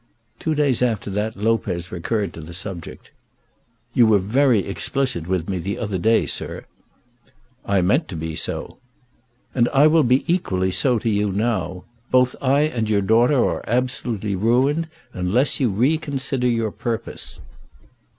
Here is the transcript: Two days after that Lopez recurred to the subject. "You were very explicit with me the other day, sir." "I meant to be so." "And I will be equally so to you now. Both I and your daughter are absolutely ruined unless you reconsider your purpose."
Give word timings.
Two 0.39 0.55
days 0.55 0.81
after 0.81 1.11
that 1.11 1.35
Lopez 1.37 1.91
recurred 1.91 2.33
to 2.33 2.41
the 2.41 2.55
subject. 2.55 3.11
"You 3.93 4.07
were 4.07 4.17
very 4.17 4.61
explicit 4.61 5.27
with 5.27 5.47
me 5.47 5.59
the 5.59 5.77
other 5.77 5.99
day, 5.99 6.25
sir." 6.25 6.65
"I 7.67 7.83
meant 7.83 8.07
to 8.07 8.15
be 8.15 8.33
so." 8.35 8.79
"And 9.53 9.69
I 9.69 9.85
will 9.85 10.01
be 10.01 10.23
equally 10.25 10.71
so 10.71 10.97
to 10.97 11.07
you 11.07 11.31
now. 11.31 11.83
Both 12.09 12.35
I 12.41 12.61
and 12.61 12.89
your 12.89 13.01
daughter 13.01 13.37
are 13.47 13.63
absolutely 13.67 14.35
ruined 14.35 14.89
unless 15.13 15.59
you 15.59 15.69
reconsider 15.69 16.47
your 16.47 16.71
purpose." 16.71 17.39